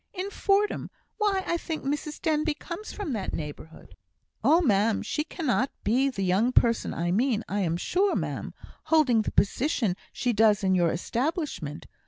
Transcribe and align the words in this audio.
"In 0.15 0.31
Fordham! 0.31 0.89
Why, 1.19 1.43
I 1.45 1.57
think 1.57 1.83
Mrs 1.83 2.19
Denbigh 2.19 2.55
comes 2.57 2.91
from 2.91 3.13
that 3.13 3.33
neighbourhood." 3.35 3.95
"Oh, 4.43 4.59
ma'am! 4.59 5.03
she 5.03 5.23
cannot 5.23 5.69
be 5.83 6.09
the 6.09 6.23
young 6.23 6.51
person 6.53 6.91
I 6.91 7.11
mean 7.11 7.43
I 7.47 7.59
am 7.59 7.77
sure, 7.77 8.15
ma'am 8.15 8.55
holding 8.85 9.21
the 9.21 9.31
position 9.31 9.95
she 10.11 10.33
does 10.33 10.63
in 10.63 10.73
your 10.73 10.91
establishment. 10.91 11.85